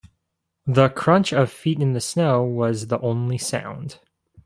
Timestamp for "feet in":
1.51-1.93